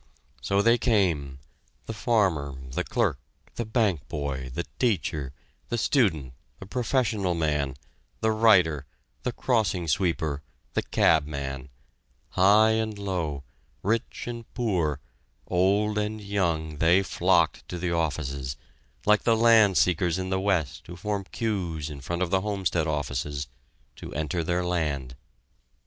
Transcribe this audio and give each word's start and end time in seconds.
So 0.41 0.63
they 0.63 0.79
came, 0.79 1.37
the 1.85 1.93
farmer, 1.93 2.55
the 2.71 2.83
clerk, 2.83 3.19
the 3.53 3.65
bank 3.67 4.07
boy, 4.07 4.49
the 4.51 4.65
teacher, 4.79 5.31
the 5.69 5.77
student, 5.77 6.33
the 6.59 6.65
professional 6.65 7.35
man, 7.35 7.75
the 8.19 8.31
writer, 8.31 8.87
the 9.21 9.31
crossing 9.31 9.87
sweeper, 9.87 10.41
the 10.73 10.81
cab 10.81 11.27
man, 11.27 11.69
high 12.29 12.71
and 12.71 12.97
low, 12.97 13.43
rich 13.83 14.25
and 14.25 14.51
poor, 14.55 14.99
old 15.45 15.99
and 15.99 16.19
young, 16.19 16.77
they 16.79 17.03
flocked 17.03 17.69
to 17.69 17.77
the 17.77 17.91
offices, 17.91 18.57
like 19.05 19.21
the 19.21 19.37
land 19.37 19.77
seekers 19.77 20.17
in 20.17 20.31
the 20.31 20.39
West 20.41 20.87
who 20.87 20.95
form 20.95 21.25
queues 21.31 21.91
in 21.91 22.01
front 22.01 22.23
of 22.23 22.31
the 22.31 22.41
Homestead 22.41 22.87
offices, 22.87 23.49
to 23.97 24.11
enter 24.15 24.43
their 24.43 24.65
land. 24.65 25.15